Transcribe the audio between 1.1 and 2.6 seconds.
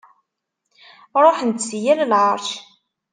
Ṛuḥen-d si yal lɛeṛc.